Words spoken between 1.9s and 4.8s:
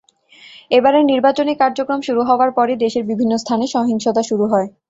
শুরু হওয়ার পরই দেশের বিভিন্ন স্থানে সহিংসতা শুরু হয়।